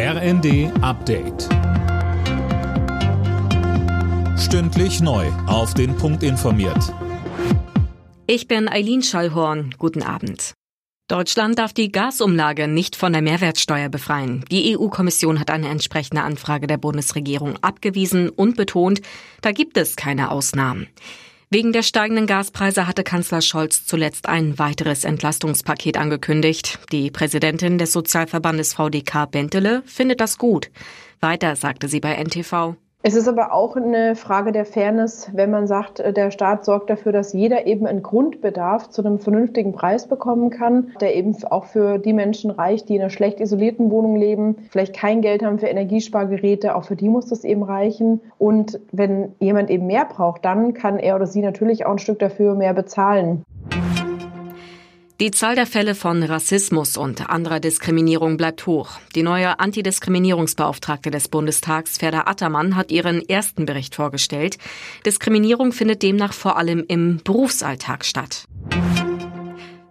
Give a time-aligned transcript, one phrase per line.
[0.00, 1.48] RND Update.
[4.38, 5.26] Stündlich neu.
[5.48, 6.94] Auf den Punkt informiert.
[8.28, 9.74] Ich bin Eileen Schallhorn.
[9.76, 10.54] Guten Abend.
[11.08, 14.44] Deutschland darf die Gasumlage nicht von der Mehrwertsteuer befreien.
[14.52, 19.00] Die EU-Kommission hat eine entsprechende Anfrage der Bundesregierung abgewiesen und betont,
[19.40, 20.86] da gibt es keine Ausnahmen.
[21.50, 26.78] Wegen der steigenden Gaspreise hatte Kanzler Scholz zuletzt ein weiteres Entlastungspaket angekündigt.
[26.92, 30.70] Die Präsidentin des Sozialverbandes VDK Bentele findet das gut.
[31.20, 32.76] Weiter sagte sie bei NTV.
[33.00, 36.90] Es ist aber auch eine Frage der Fairness, wenn man sagt, äh, der Staat sorgt
[36.90, 41.66] dafür, dass jeder eben einen Grundbedarf zu einem vernünftigen Preis bekommen kann, der eben auch
[41.66, 45.60] für die Menschen reicht, die in einer schlecht isolierten Wohnung leben, vielleicht kein Geld haben
[45.60, 48.20] für Energiespargeräte, auch für die muss das eben reichen.
[48.36, 52.18] Und wenn jemand eben mehr braucht, dann kann er oder sie natürlich auch ein Stück
[52.18, 53.44] dafür mehr bezahlen.
[55.20, 59.00] Die Zahl der Fälle von Rassismus und anderer Diskriminierung bleibt hoch.
[59.16, 64.58] Die neue Antidiskriminierungsbeauftragte des Bundestags, Ferda Attermann, hat ihren ersten Bericht vorgestellt.
[65.04, 68.44] Diskriminierung findet demnach vor allem im Berufsalltag statt.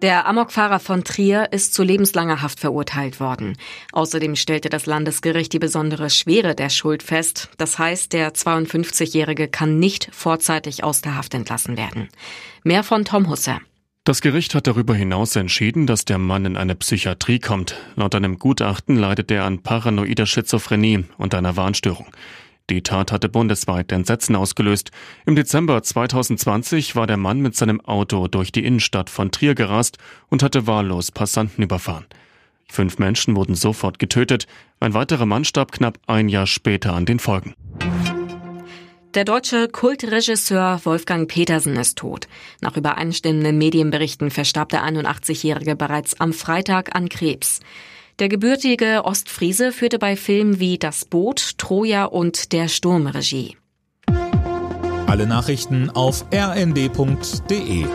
[0.00, 3.58] Der Amokfahrer von Trier ist zu lebenslanger Haft verurteilt worden.
[3.92, 7.50] Außerdem stellte das Landesgericht die besondere Schwere der Schuld fest.
[7.58, 12.08] Das heißt, der 52-Jährige kann nicht vorzeitig aus der Haft entlassen werden.
[12.64, 13.60] Mehr von Tom Husser.
[14.04, 17.76] Das Gericht hat darüber hinaus entschieden, dass der Mann in eine Psychiatrie kommt.
[17.96, 22.06] Laut einem Gutachten leidet er an paranoider Schizophrenie und einer Warnstörung.
[22.70, 24.90] Die Tat hatte bundesweit Entsetzen ausgelöst.
[25.26, 29.98] Im Dezember 2020 war der Mann mit seinem Auto durch die Innenstadt von Trier gerast
[30.28, 32.06] und hatte wahllos Passanten überfahren.
[32.70, 34.46] Fünf Menschen wurden sofort getötet,
[34.78, 37.54] ein weiterer Mann starb knapp ein Jahr später an den Folgen.
[39.14, 42.28] Der deutsche Kultregisseur Wolfgang Petersen ist tot.
[42.60, 47.58] Nach übereinstimmenden Medienberichten verstarb der 81-Jährige bereits am Freitag an Krebs.
[48.20, 53.56] Der gebürtige Ostfriese führte bei Filmen wie Das Boot, Troja und Der Sturm Regie.
[55.08, 57.86] Alle Nachrichten auf rnd.de